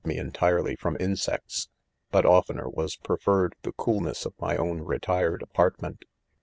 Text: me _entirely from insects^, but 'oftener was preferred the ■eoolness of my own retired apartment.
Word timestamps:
me 0.03 0.17
_entirely 0.17 0.75
from 0.79 0.97
insects^, 0.97 1.67
but 2.09 2.25
'oftener 2.25 2.67
was 2.67 2.95
preferred 2.95 3.53
the 3.61 3.71
■eoolness 3.73 4.25
of 4.25 4.33
my 4.39 4.57
own 4.57 4.81
retired 4.81 5.43
apartment. 5.43 6.05